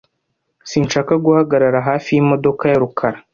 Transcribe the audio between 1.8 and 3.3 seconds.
hafi yimodoka ya rukara.